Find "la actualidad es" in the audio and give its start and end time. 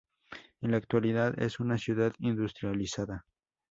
0.71-1.59